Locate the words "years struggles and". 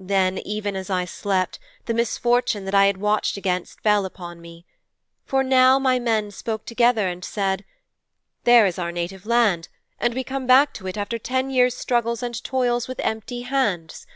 11.50-12.42